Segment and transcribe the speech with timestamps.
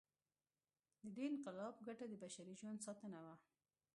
[1.03, 3.35] د دې انقلاب ګټه د بشري ژوند ساتنه وه.